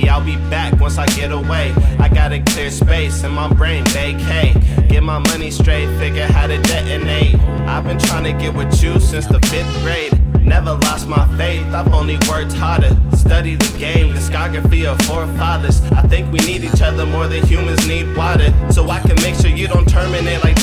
[0.00, 1.72] be back once I get away.
[1.98, 4.56] I got a clear space in my brain, vacate.
[4.88, 7.34] Get my money straight, figure how to detonate.
[7.68, 10.12] I've been trying to get with you since the fifth grade.
[10.44, 12.96] Never lost my faith, I've only worked harder.
[13.16, 15.80] Study the game, discography of forefathers.
[15.92, 18.52] I think we need each other more than humans need water.
[18.70, 20.53] So I can make sure you don't terminate like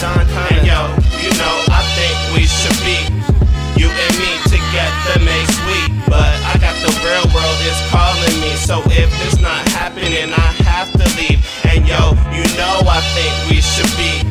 [11.72, 14.28] And yo, you know I think we should be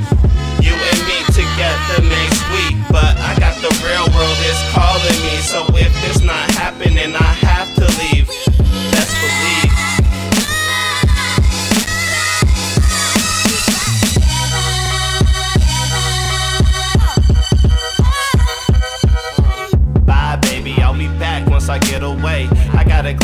[0.61, 2.77] you and me together make sweet.
[2.93, 5.41] But I got the real world is calling me.
[5.41, 6.50] So if it's not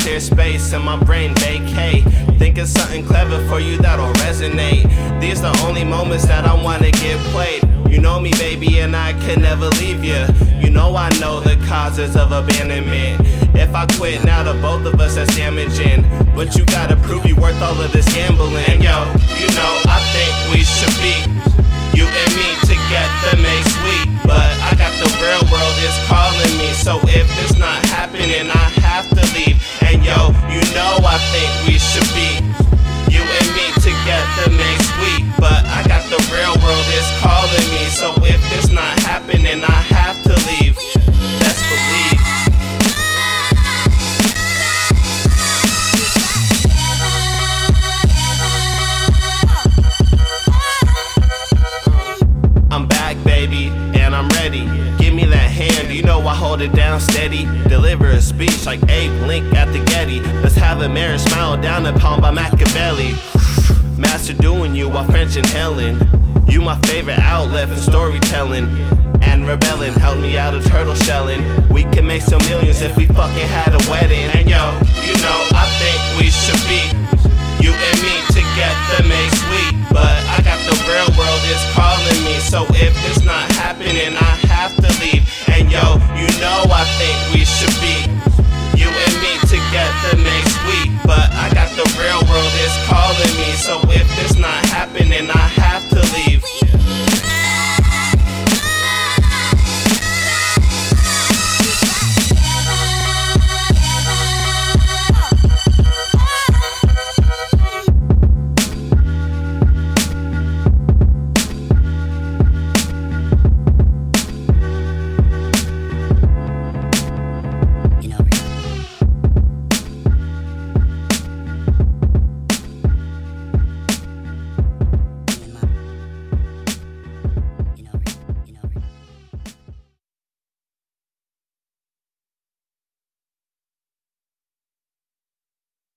[0.06, 2.04] clear space in my brain, vacate.
[2.38, 4.86] Think of something clever for you that'll resonate.
[5.20, 7.64] These are the only moments that I wanna get played.
[7.90, 10.22] You know me, baby, and I can never leave you.
[10.62, 13.20] You know I know the causes of abandonment.
[13.56, 16.06] If I quit now, the both of us that's damaging.
[16.36, 18.64] But you gotta prove you worth all of this gambling.
[18.70, 18.96] And Yo,
[19.42, 21.16] you know I think we should be
[21.98, 24.06] you and me together make sweet.
[24.22, 26.70] But I got the real world is calling me.
[26.78, 28.65] So if it's not happening, I
[37.06, 37.84] is calling me.
[37.86, 40.76] So if it's not happening, I have to leave.
[41.40, 42.22] Best believe.
[52.70, 53.68] I'm back, baby,
[53.98, 54.66] and I'm ready.
[54.98, 57.44] Give me that hand, you know I hold it down steady.
[57.68, 60.20] Deliver a speech like Abe Lincoln at the Getty.
[60.42, 63.14] Let's have a marriage smile down palm by Machiavelli.
[63.98, 65.96] Master doing you while French inhaling.
[66.48, 68.66] You my favorite outlet for storytelling.
[69.22, 71.42] And rebelling, help me out of turtle shelling.
[71.68, 74.30] We can make some millions if we fucking had a wedding.
[74.36, 74.62] And yo,
[75.02, 76.82] you know I think we should be
[77.64, 79.74] you and me together make sweet.
[79.90, 82.38] But I got the real world is calling me.
[82.38, 85.26] So if it's not happening, I have to leave.
[85.50, 88.06] And yo, you know I think we should be
[88.78, 90.90] you and me together make sweet.
[91.02, 93.36] But I got the real world is calling